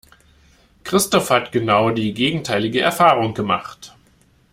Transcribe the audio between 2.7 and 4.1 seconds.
Erfahrung gemacht.